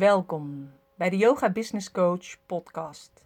[0.00, 3.24] Welkom bij de Yoga Business Coach podcast.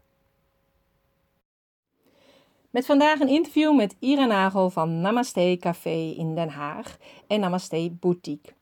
[2.70, 7.96] Met vandaag een interview met Ira Nagel van Namaste Café in Den Haag en Namaste
[8.00, 8.52] Boutique.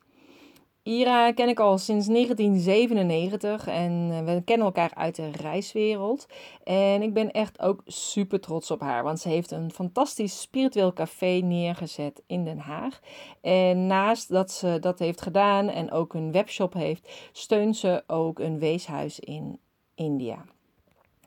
[0.83, 6.27] Ira ken ik al sinds 1997 en eh, we kennen elkaar uit de reiswereld.
[6.64, 10.93] En ik ben echt ook super trots op haar, want ze heeft een fantastisch spiritueel
[10.93, 13.00] café neergezet in Den Haag.
[13.41, 18.39] En naast dat ze dat heeft gedaan en ook een webshop heeft, steunt ze ook
[18.39, 19.58] een weeshuis in
[19.94, 20.44] India.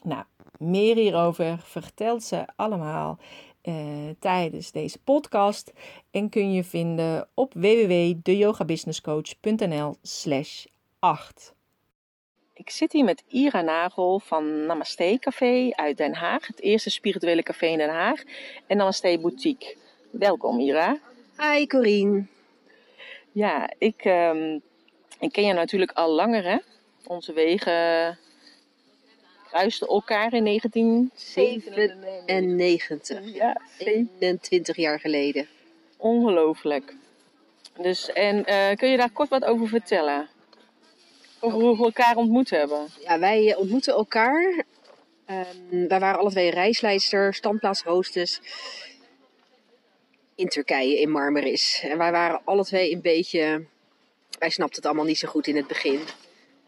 [0.01, 0.23] Nou,
[0.57, 3.17] meer hierover vertelt ze allemaal
[3.67, 5.73] uh, tijdens deze podcast
[6.11, 10.65] en kun je vinden op www.deyogabusinesscoach.nl slash
[10.99, 11.53] 8.
[12.53, 17.43] Ik zit hier met Ira Nagel van Namaste Café uit Den Haag, het eerste spirituele
[17.43, 18.23] café in Den Haag
[18.67, 19.77] en Namaste Boutique.
[20.11, 20.99] Welkom Ira.
[21.37, 22.25] Hi Corine.
[23.31, 24.61] Ja, ik, um,
[25.19, 26.57] ik ken je natuurlijk al langer hè.
[27.07, 28.17] Onze wegen
[29.55, 33.33] kruisten elkaar in 1997.
[33.33, 35.47] Ja, 21 jaar geleden.
[35.97, 36.95] Ongelooflijk.
[37.81, 40.27] Dus, en uh, kun je daar kort wat over vertellen?
[41.39, 42.87] Over hoe we elkaar ontmoet hebben?
[43.03, 44.63] Ja, wij eh, ontmoeten elkaar.
[45.29, 48.41] Um, wij waren alle twee reisleidster, standplaatshostess
[50.35, 51.81] in Turkije, in Marmaris.
[51.83, 53.65] En wij waren alle twee een beetje...
[54.39, 55.99] Wij snapten het allemaal niet zo goed in het begin.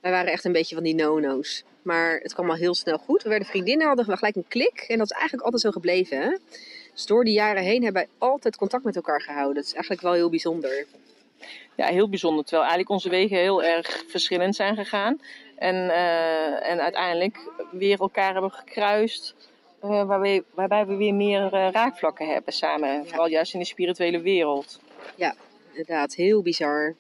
[0.08, 1.64] Wij waren echt een beetje van die no-no's.
[1.82, 3.24] Maar het kwam al heel snel goed.
[3.24, 4.86] We werden vriendinnen, hadden we gelijk een klik.
[4.88, 6.22] En dat is eigenlijk altijd zo gebleven.
[6.22, 6.38] Hè?
[6.94, 9.56] Dus door die jaren heen hebben wij altijd contact met elkaar gehouden.
[9.56, 10.86] Dat is eigenlijk wel heel bijzonder.
[11.76, 12.44] Ja, heel bijzonder.
[12.44, 15.22] Terwijl eigenlijk onze wegen heel erg verschillend zijn gegaan.
[15.56, 17.38] En, uh, en uiteindelijk
[17.72, 19.36] weer elkaar hebben gekruist.
[19.84, 22.90] Uh, waarbij, waarbij, we weer meer uh, raakvlakken hebben samen.
[22.90, 23.04] Ja.
[23.04, 24.80] Vooral juist in de spirituele wereld.
[25.16, 25.36] Ja,
[25.72, 26.16] inderdaad.
[26.16, 26.96] Heel bizar.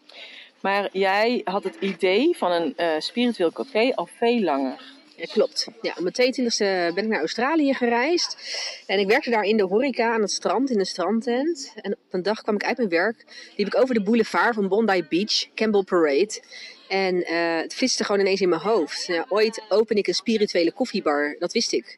[0.62, 4.96] Maar jij had het idee van een uh, spiritueel café al veel langer.
[5.16, 5.68] Ja, klopt.
[5.82, 8.38] Ja, op mijn 22e ben ik naar Australië gereisd.
[8.86, 11.74] En ik werkte daar in de horeca aan het strand, in een strandtent.
[11.82, 14.68] En op een dag kwam ik uit mijn werk, liep ik over de boulevard van
[14.68, 16.42] Bondi Beach, Campbell Parade.
[16.88, 19.06] En uh, het flitste gewoon ineens in mijn hoofd.
[19.06, 21.98] Ja, ooit open ik een spirituele koffiebar, dat wist ik.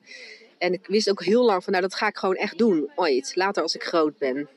[0.57, 3.31] En ik wist ook heel lang van, nou dat ga ik gewoon echt doen, ooit.
[3.35, 4.47] Later als ik groot ben.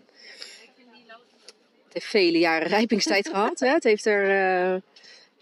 [1.92, 3.60] Het heeft vele jaren rijpingstijd gehad.
[3.60, 3.68] Hè.
[3.68, 4.80] Het heeft er, uh,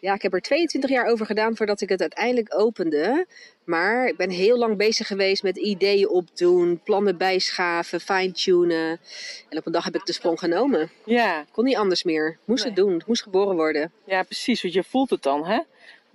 [0.01, 3.27] ja, ik heb er 22 jaar over gedaan voordat ik het uiteindelijk opende.
[3.65, 9.01] Maar ik ben heel lang bezig geweest met ideeën opdoen, plannen bijschaven, fine-tunen.
[9.49, 10.91] En op een dag heb ik de sprong genomen.
[11.05, 11.45] Ja.
[11.53, 12.39] Kon niet anders meer.
[12.45, 12.73] Moest nee.
[12.73, 12.95] het doen.
[12.95, 13.93] Het moest geboren worden.
[14.05, 14.63] Ja, precies.
[14.63, 15.61] Want je voelt het dan, hè?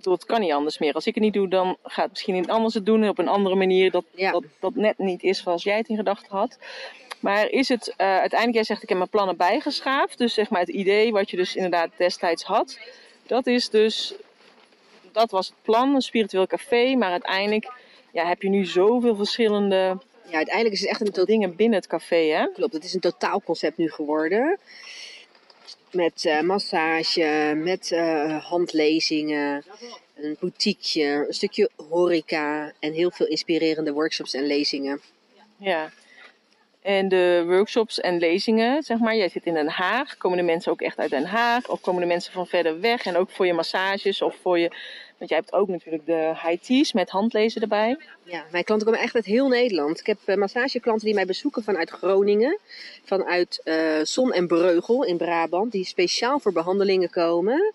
[0.02, 0.92] Het kan niet anders meer.
[0.92, 3.54] Als ik het niet doe, dan gaat misschien iemand anders het doen op een andere
[3.54, 3.90] manier.
[3.90, 4.30] Dat, ja.
[4.30, 6.58] dat, dat net niet is zoals jij het in gedachten had.
[7.26, 10.18] Maar is het uh, uiteindelijk, jij zegt ik heb mijn plannen bijgeschaafd.
[10.18, 12.78] Dus zeg maar het idee wat je dus inderdaad destijds had.
[13.26, 14.14] Dat is dus,
[15.12, 16.94] dat was het plan, een spiritueel café.
[16.94, 17.72] Maar uiteindelijk
[18.12, 19.98] ja, heb je nu zoveel verschillende
[20.28, 21.26] ja, uiteindelijk is het echt een tot...
[21.26, 22.28] dingen binnen het café.
[22.28, 22.46] Hè?
[22.54, 24.58] Klopt, het is een totaalconcept nu geworden.
[25.90, 29.64] Met uh, massage, met uh, handlezingen,
[30.14, 35.00] een boutiqueje, een stukje horeca en heel veel inspirerende workshops en lezingen.
[35.58, 35.90] Ja,
[36.86, 40.16] en de workshops en lezingen, zeg maar, jij zit in Den Haag.
[40.16, 41.68] Komen de mensen ook echt uit Den Haag?
[41.68, 43.04] Of komen de mensen van verder weg?
[43.04, 44.70] En ook voor je massages of voor je...
[45.18, 47.96] Want jij hebt ook natuurlijk de high met handlezen erbij.
[48.22, 50.00] Ja, mijn klanten komen echt uit heel Nederland.
[50.00, 52.58] Ik heb uh, massageklanten die mij bezoeken vanuit Groningen.
[53.04, 55.72] Vanuit uh, Zon en Breugel in Brabant.
[55.72, 57.72] Die speciaal voor behandelingen komen.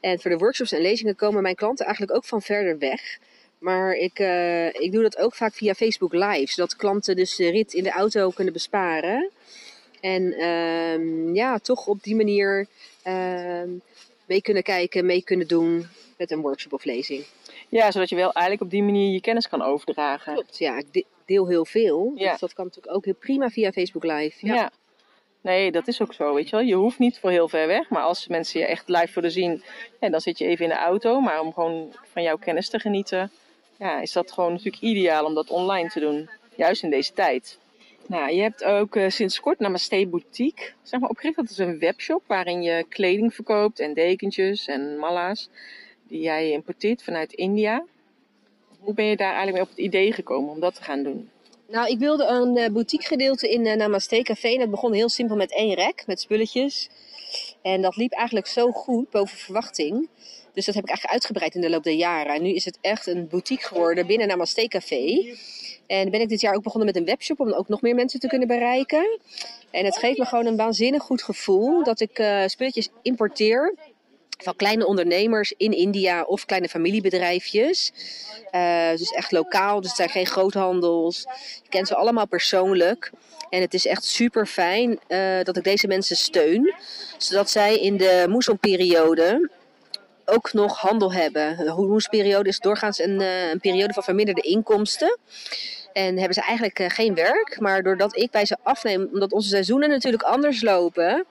[0.00, 3.18] En voor de workshops en lezingen komen mijn klanten eigenlijk ook van verder weg.
[3.64, 7.50] Maar ik, uh, ik doe dat ook vaak via Facebook Live, zodat klanten dus de
[7.50, 9.30] rit in de auto kunnen besparen.
[10.00, 12.66] En uh, ja, toch op die manier
[13.06, 13.62] uh,
[14.26, 15.86] mee kunnen kijken, mee kunnen doen
[16.16, 17.24] met een workshop of lezing.
[17.68, 20.32] Ja, zodat je wel eigenlijk op die manier je kennis kan overdragen.
[20.32, 20.78] Klopt, ja.
[20.78, 22.12] Ik deel heel veel.
[22.14, 22.30] Ja.
[22.30, 24.46] Dus dat kan natuurlijk ook heel prima via Facebook Live.
[24.46, 24.54] Ja.
[24.54, 24.70] ja.
[25.40, 26.64] Nee, dat is ook zo, weet je wel.
[26.64, 27.88] Je hoeft niet voor heel ver weg.
[27.88, 29.62] Maar als mensen je echt live willen zien,
[30.00, 31.20] dan zit je even in de auto.
[31.20, 33.30] Maar om gewoon van jouw kennis te genieten
[33.78, 36.30] ja, is dat gewoon natuurlijk ideaal om dat online te doen.
[36.56, 37.58] Juist in deze tijd.
[38.06, 41.36] Nou, je hebt ook uh, sinds kort Namaste Boutique zeg maar, opgericht.
[41.36, 45.48] Dat is een webshop waarin je kleding verkoopt en dekentjes en malla's.
[46.08, 47.84] Die jij importeert vanuit India.
[48.80, 51.30] Hoe ben je daar eigenlijk mee op het idee gekomen om dat te gaan doen?
[51.68, 54.48] Nou, ik wilde een uh, boutique gedeelte in uh, Namaste Café.
[54.48, 56.90] En dat begon heel simpel met één rek, met spulletjes.
[57.62, 60.08] En dat liep eigenlijk zo goed, boven verwachting.
[60.54, 62.34] Dus dat heb ik eigenlijk uitgebreid in de loop der jaren.
[62.34, 65.36] En nu is het echt een boutique geworden binnen Namaste Café.
[65.86, 68.20] En ben ik dit jaar ook begonnen met een webshop om ook nog meer mensen
[68.20, 69.20] te kunnen bereiken.
[69.70, 73.74] En het geeft me gewoon een waanzinnig goed gevoel dat ik uh, spulletjes importeer
[74.38, 77.92] van kleine ondernemers in India of kleine familiebedrijfjes.
[78.52, 81.26] Uh, dus echt lokaal, dus het zijn geen groothandels.
[81.64, 83.10] Ik ken ze allemaal persoonlijk.
[83.50, 86.74] En het is echt super fijn uh, dat ik deze mensen steun.
[87.18, 89.50] Zodat zij in de moesselperiode
[90.24, 91.56] ook nog handel hebben.
[91.56, 95.18] De is doorgaans een, uh, een periode van verminderde inkomsten.
[95.92, 97.60] En hebben ze eigenlijk uh, geen werk.
[97.60, 101.24] Maar doordat ik bij ze afneem, omdat onze seizoenen natuurlijk anders lopen.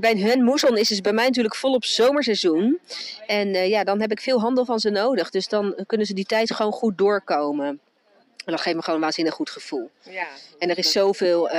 [0.00, 2.80] Bij hun moesson is het bij mij natuurlijk volop zomerseizoen.
[3.26, 5.30] En uh, ja, dan heb ik veel handel van ze nodig.
[5.30, 7.80] Dus dan kunnen ze die tijd gewoon goed doorkomen.
[8.44, 9.90] En dat geeft me gewoon een waanzinnig goed gevoel.
[10.02, 10.26] Ja,
[10.58, 11.50] en er is zoveel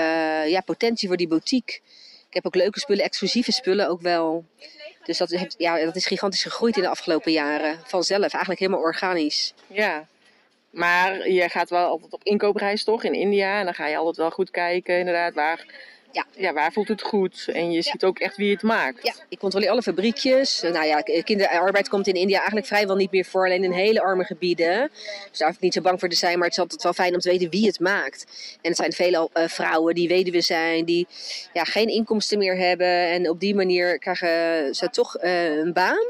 [0.47, 1.79] ja, potentie voor die boutique.
[2.27, 4.45] Ik heb ook leuke spullen, exclusieve spullen ook wel.
[5.03, 7.79] Dus dat, heeft, ja, dat is gigantisch gegroeid in de afgelopen jaren.
[7.85, 9.53] Vanzelf, eigenlijk helemaal organisch.
[9.67, 10.07] Ja,
[10.69, 13.59] maar je gaat wel altijd op inkoopreis toch in India.
[13.59, 15.65] En dan ga je altijd wel goed kijken inderdaad waar,
[16.11, 16.25] ja.
[16.35, 17.47] Ja, waar voelt het goed.
[17.53, 19.03] En je ziet ook echt wie het maakt.
[19.03, 20.61] Ja, ik controleer alle fabriekjes.
[20.61, 23.45] Nou ja, kinderarbeid komt in India eigenlijk vrijwel niet meer voor.
[23.45, 24.89] Alleen in hele arme gebieden.
[25.29, 26.35] Dus daar hoef ik niet zo bang voor te zijn.
[26.37, 28.25] Maar het is altijd wel fijn om te weten wie het maakt.
[28.61, 30.85] En het zijn veel uh, vrouwen die weduwe zijn.
[30.85, 31.07] Die
[31.53, 32.87] ja, geen inkomsten meer hebben.
[32.87, 36.07] En op die manier krijgen ze toch uh, een baan.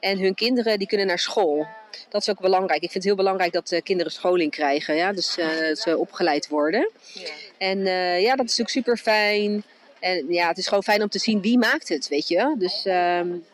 [0.00, 1.66] En hun kinderen die kunnen naar school
[2.08, 2.82] dat is ook belangrijk.
[2.82, 4.94] Ik vind het heel belangrijk dat uh, kinderen scholing krijgen.
[4.94, 5.12] Ja?
[5.12, 6.90] Dus uh, dat ze opgeleid worden.
[7.12, 7.28] Ja.
[7.58, 9.64] En uh, ja, dat is natuurlijk super fijn.
[10.00, 12.54] En ja, het is gewoon fijn om te zien wie maakt het, weet je.
[12.58, 13.44] Dus um,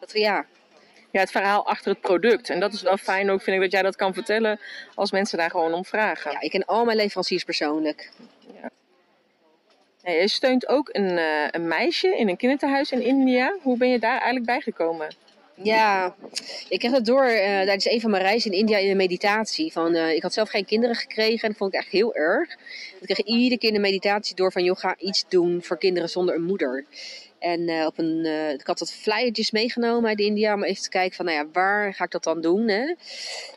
[0.00, 0.46] dat, ja,
[1.10, 2.50] ja, het verhaal achter het product.
[2.50, 4.60] En dat is wel fijn ook, vind ik, dat jij dat kan vertellen
[4.94, 6.32] als mensen daar gewoon om vragen.
[6.32, 8.10] Ja, ik ken al mijn leveranciers persoonlijk.
[8.62, 8.70] Ja.
[10.02, 13.56] Ja, je steunt ook een, uh, een meisje in een kinderthuis in India.
[13.62, 15.08] Hoe ben je daar eigenlijk bijgekomen?
[15.62, 16.14] Ja,
[16.68, 19.72] ik kreeg het door uh, tijdens een van mijn reizen in India in de meditatie.
[19.72, 22.50] Van, uh, ik had zelf geen kinderen gekregen en dat vond ik echt heel erg.
[23.00, 26.08] Ik kreeg iedere keer in de meditatie door van, joh, ga iets doen voor kinderen
[26.08, 26.84] zonder een moeder.
[27.40, 30.88] En uh, op een, uh, ik had wat flyertjes meegenomen uit India om even te
[30.88, 32.68] kijken van, nou ja, waar ga ik dat dan doen?
[32.68, 32.94] Hè?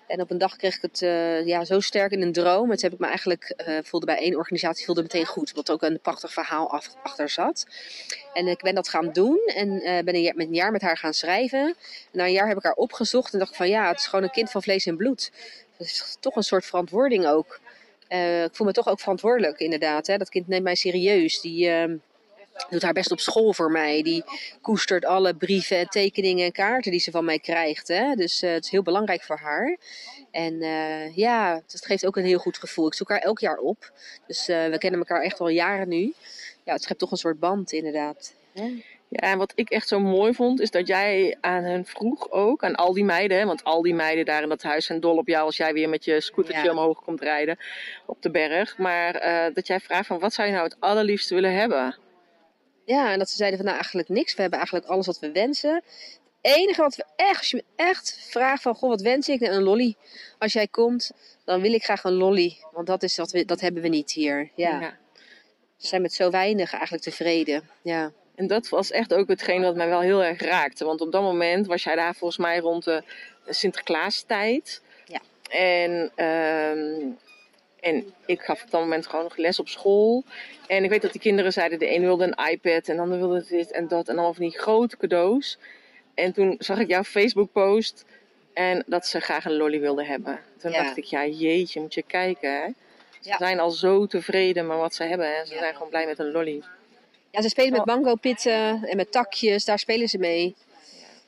[0.07, 2.69] En op een dag kreeg ik het uh, ja, zo sterk in een droom.
[2.69, 5.68] Het heb ik me eigenlijk, voelde bij één organisatie, voelde meteen goed.
[5.68, 7.65] Er ook een prachtig verhaal achter zat.
[8.33, 11.13] En ik ben dat gaan doen en ben een, met een jaar met haar gaan
[11.13, 11.65] schrijven.
[11.68, 11.75] En
[12.12, 14.24] na een jaar heb ik haar opgezocht en dacht ik van, ja, het is gewoon
[14.24, 15.31] een kind van vlees en bloed.
[15.77, 17.59] Dat is toch een soort verantwoording ook.
[18.44, 20.07] ik voel me toch ook verantwoordelijk, inderdaad.
[20.07, 20.18] Hè?
[20.18, 21.41] Dat kind neemt mij serieus.
[21.41, 21.95] Die ehm,
[22.69, 24.01] doet haar best op school voor mij.
[24.01, 24.23] Die
[24.61, 27.88] koestert alle brieven en tekeningen en kaarten die ze van mij krijgt.
[27.88, 28.15] Hè?
[28.15, 29.77] Dus uh, het is heel belangrijk voor haar.
[30.31, 32.88] En uh, ja, het geeft ook een heel goed gevoel.
[32.88, 33.91] Ik zoek haar elk jaar op.
[34.27, 36.13] Dus uh, we kennen elkaar echt al jaren nu.
[36.63, 38.33] Ja, het schept toch een soort band inderdaad.
[39.13, 42.63] Ja, en wat ik echt zo mooi vond, is dat jij aan hen vroeg ook,
[42.63, 45.17] aan al die meiden, hè, want al die meiden daar in dat huis zijn dol
[45.17, 46.71] op jou als jij weer met je scootertje ja.
[46.71, 47.57] omhoog komt rijden
[48.05, 48.77] op de berg.
[48.77, 51.97] Maar uh, dat jij vraagt van wat zou je nou het allerliefste willen hebben?
[52.85, 54.35] Ja, en dat ze zeiden van nou eigenlijk niks.
[54.35, 55.74] We hebben eigenlijk alles wat we wensen.
[55.74, 59.41] Het enige wat we echt, als je me echt vraagt van goh, wat wens ik?
[59.41, 59.95] Een lolly.
[60.38, 61.12] Als jij komt,
[61.45, 62.57] dan wil ik graag een lolly.
[62.71, 64.51] Want dat, is wat we, dat hebben we niet hier.
[64.56, 64.80] Ja.
[64.80, 64.97] ja.
[65.77, 67.69] Ze zijn met zo weinig eigenlijk tevreden.
[67.81, 68.12] Ja.
[68.35, 70.86] En dat was echt ook hetgeen wat mij wel heel erg raakte.
[70.86, 73.03] Want op dat moment was jij daar volgens mij rond de
[73.47, 74.81] Sinterklaastijd.
[75.06, 75.21] Ja.
[75.50, 77.18] En um,
[77.83, 80.24] en ik gaf op dat moment gewoon nog les op school.
[80.68, 83.17] En ik weet dat die kinderen zeiden, de een wilde een iPad en de ander
[83.17, 84.08] wilde dit en dat.
[84.08, 85.58] En allemaal van die grote cadeaus.
[86.13, 88.05] En toen zag ik jouw Facebook post
[88.53, 90.39] en dat ze graag een lolly wilden hebben.
[90.58, 90.84] Toen ja.
[90.84, 92.67] dacht ik, ja jeetje, moet je kijken hè.
[93.22, 93.38] Ze ja.
[93.38, 95.36] zijn al zo tevreden met wat ze hebben.
[95.36, 95.46] Hè.
[95.46, 95.60] Ze ja.
[95.60, 96.62] zijn gewoon blij met een lolly.
[97.31, 99.65] Ja, ze spelen met mango pitten en met takjes.
[99.65, 100.55] Daar spelen ze mee.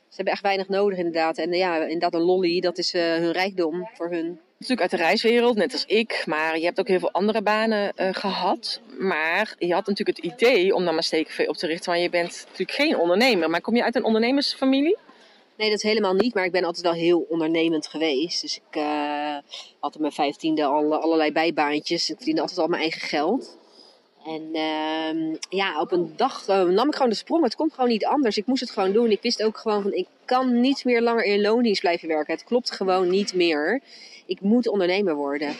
[0.08, 1.38] Ze hebben echt weinig nodig inderdaad.
[1.38, 5.06] En ja, inderdaad een lolly, dat is uh, hun rijkdom voor hun natuurlijk uit de
[5.06, 6.22] reiswereld, net als ik.
[6.26, 8.80] Maar je hebt ook heel veel andere banen uh, gehad.
[8.98, 11.90] Maar je had natuurlijk het idee om Namaste Café op te richten.
[11.90, 13.50] Want je bent natuurlijk geen ondernemer.
[13.50, 14.96] Maar kom je uit een ondernemersfamilie?
[15.56, 16.34] Nee, dat helemaal niet.
[16.34, 18.40] Maar ik ben altijd wel heel ondernemend geweest.
[18.42, 18.82] Dus ik
[19.80, 22.10] had op mijn vijftiende al allerlei bijbaantjes.
[22.10, 23.58] Ik verdiende altijd al mijn eigen geld.
[24.26, 27.44] En uh, ja, op een dag uh, nam ik gewoon de sprong.
[27.44, 28.36] Het komt gewoon niet anders.
[28.36, 29.10] Ik moest het gewoon doen.
[29.10, 32.34] Ik wist ook gewoon van ik kan niet meer langer in loondienst blijven werken.
[32.34, 33.82] Het klopt gewoon niet meer
[34.26, 35.56] ik moet ondernemer worden.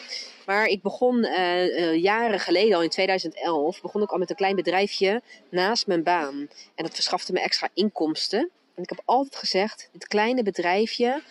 [0.47, 4.37] Maar ik begon uh, uh, jaren geleden, al in 2011, begon ik al met een
[4.37, 6.49] klein bedrijfje naast mijn baan.
[6.75, 8.51] En dat verschafte me extra inkomsten.
[8.75, 11.23] En ik heb altijd gezegd, dit kleine bedrijfje,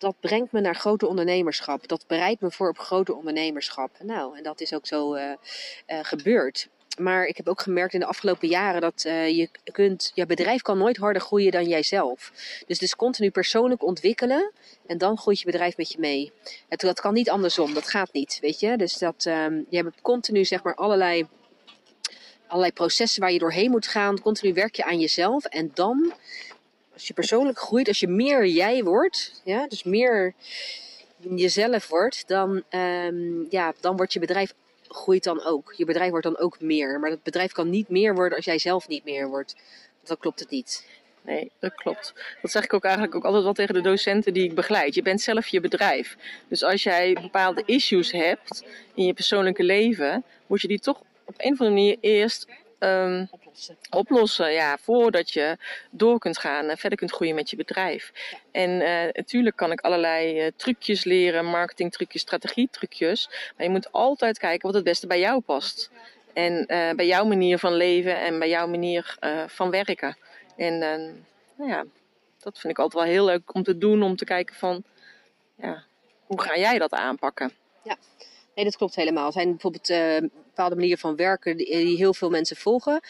[0.00, 1.88] dat brengt me naar grote ondernemerschap.
[1.88, 3.90] Dat bereidt me voor op grote ondernemerschap.
[4.02, 5.32] Nou, en dat is ook zo uh,
[5.86, 6.68] gebeurd.
[6.98, 10.62] Maar ik heb ook gemerkt in de afgelopen jaren dat uh, je kunt, je bedrijf
[10.62, 12.32] kan nooit harder groeien dan jijzelf.
[12.66, 14.52] Dus dus continu persoonlijk ontwikkelen
[14.86, 16.32] en dan groeit je bedrijf met je mee.
[16.68, 18.76] Het, dat kan niet andersom, dat gaat niet, weet je.
[18.76, 21.26] Dus dat, um, je hebt continu zeg maar allerlei,
[22.46, 24.20] allerlei processen waar je doorheen moet gaan.
[24.20, 26.12] Continu werk je aan jezelf en dan
[27.00, 30.34] Als je persoonlijk groeit, als je meer jij wordt, ja, dus meer
[31.16, 34.54] jezelf wordt, dan, ehm, ja, dan wordt je bedrijf
[34.88, 35.74] groeit dan ook.
[35.76, 37.00] Je bedrijf wordt dan ook meer.
[37.00, 39.56] Maar het bedrijf kan niet meer worden als jij zelf niet meer wordt.
[40.04, 40.86] Dan klopt het niet.
[41.22, 42.14] Nee, dat klopt.
[42.42, 44.94] Dat zeg ik ook eigenlijk ook altijd wel tegen de docenten die ik begeleid.
[44.94, 46.16] Je bent zelf je bedrijf.
[46.48, 48.64] Dus als jij bepaalde issues hebt
[48.94, 52.46] in je persoonlijke leven, moet je die toch op een of andere manier eerst
[52.78, 53.76] um, oplossen.
[53.90, 54.52] oplossen.
[54.52, 55.56] Ja, voordat je
[55.90, 58.12] door kunt gaan en verder kunt groeien met je bedrijf.
[58.50, 63.28] En uh, natuurlijk kan ik allerlei uh, trucjes leren, marketingtrucjes, strategietrucjes.
[63.56, 65.90] Maar je moet altijd kijken wat het beste bij jou past.
[66.32, 70.16] En uh, bij jouw manier van leven en bij jouw manier van werken.
[70.56, 70.78] En
[71.56, 71.84] nou ja,
[72.38, 74.84] dat vind ik altijd wel heel leuk om te doen, om te kijken van,
[75.56, 75.84] ja,
[76.26, 77.52] hoe ga jij dat aanpakken?
[77.82, 77.96] Ja,
[78.54, 79.26] nee, dat klopt helemaal.
[79.26, 79.88] Er zijn bijvoorbeeld
[80.60, 83.00] bepaalde manieren van werken die, die, heel veel mensen volgen.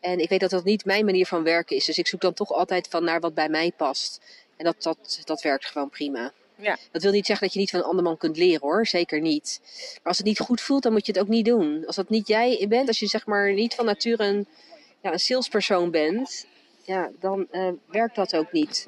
[0.00, 1.84] En ik weet dat dat niet mijn manier van werken is.
[1.84, 4.20] Dus ik zoek dan toch altijd van naar wat bij mij past.
[4.56, 6.32] En dat, dat, dat werkt gewoon prima.
[6.56, 6.78] Ja.
[6.90, 9.20] Dat wil niet zeggen dat je niet van een ander man kunt leren hoor, zeker
[9.20, 9.60] niet.
[9.94, 11.86] Maar als het niet goed voelt, dan moet je het ook niet doen.
[11.86, 14.46] Als dat niet jij bent, als je zeg maar niet van nature een,
[15.02, 16.46] ja, een salespersoon bent,
[16.82, 18.86] ja, dan uh, werkt dat ook niet.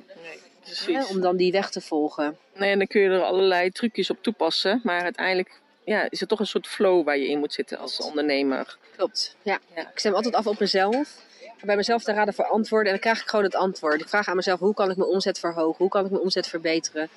[0.86, 2.38] Nee, om dan die weg te volgen.
[2.54, 4.80] Nee, en dan kun je er allerlei trucjes op toepassen.
[4.84, 8.00] Maar uiteindelijk ja, is het toch een soort flow waar je in moet zitten als
[8.00, 8.76] ondernemer.
[8.96, 9.58] Klopt, ja.
[9.74, 9.80] ja.
[9.80, 11.16] Ik stem altijd af op mezelf.
[11.64, 12.86] Bij mezelf te raden voor antwoorden.
[12.86, 14.00] En dan krijg ik gewoon het antwoord.
[14.00, 15.76] Ik vraag aan mezelf, hoe kan ik mijn omzet verhogen?
[15.78, 17.08] Hoe kan ik mijn omzet verbeteren?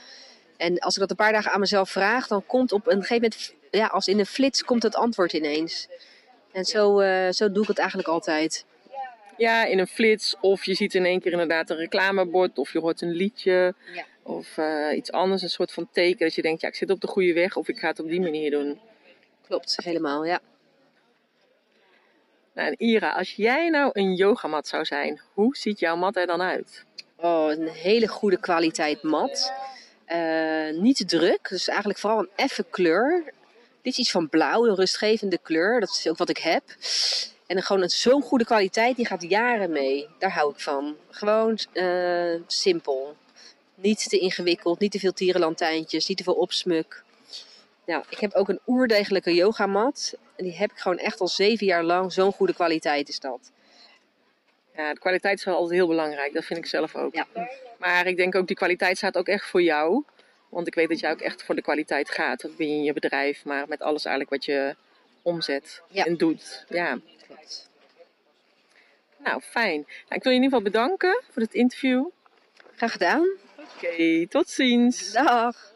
[0.57, 3.15] En als ik dat een paar dagen aan mezelf vraag, dan komt op een gegeven
[3.15, 5.87] moment, ja, als in een flits, komt het antwoord ineens.
[6.51, 8.65] En zo, uh, zo doe ik het eigenlijk altijd.
[9.37, 10.35] Ja, in een flits.
[10.41, 12.57] Of je ziet in één keer inderdaad een reclamebord.
[12.57, 13.73] Of je hoort een liedje.
[13.93, 14.05] Ja.
[14.23, 16.25] Of uh, iets anders, een soort van teken.
[16.25, 17.55] Dat je denkt, ja, ik zit op de goede weg.
[17.55, 18.79] Of ik ga het op die manier doen.
[19.47, 20.39] Klopt, helemaal, ja.
[22.53, 26.27] Nou, en Ira, als jij nou een yogamat zou zijn, hoe ziet jouw mat er
[26.27, 26.85] dan uit?
[27.15, 29.53] Oh, een hele goede kwaliteit mat.
[30.07, 33.23] Uh, niet te druk, dus eigenlijk vooral een effe kleur.
[33.81, 35.79] Dit is iets van blauw, een rustgevende kleur.
[35.79, 36.63] Dat is ook wat ik heb.
[37.53, 40.07] En gewoon zo'n goede kwaliteit, die gaat jaren mee.
[40.19, 40.95] Daar hou ik van.
[41.09, 43.15] Gewoon uh, simpel.
[43.75, 47.03] Niet te ingewikkeld, niet te veel tierenlantijntjes, niet te veel opsmuk.
[47.85, 50.13] Nou, ik heb ook een oerdegelijke yogamat.
[50.35, 52.13] En die heb ik gewoon echt al zeven jaar lang.
[52.13, 53.51] Zo'n goede kwaliteit is dat.
[54.75, 56.33] Ja, de kwaliteit is wel altijd heel belangrijk.
[56.33, 57.15] Dat vind ik zelf ook.
[57.15, 57.27] Ja.
[57.77, 60.03] Maar ik denk ook, die kwaliteit staat ook echt voor jou.
[60.49, 62.41] Want ik weet dat jij ook echt voor de kwaliteit gaat.
[62.41, 64.75] Dat ben je in je bedrijf, maar met alles eigenlijk wat je
[65.21, 66.65] omzet en doet.
[66.69, 66.99] Ja.
[69.23, 69.79] Nou, fijn.
[69.85, 72.05] Nou, ik wil je in ieder geval bedanken voor het interview.
[72.75, 73.27] Graag gedaan.
[73.57, 75.11] Oké, tot ziens.
[75.11, 75.72] Dag.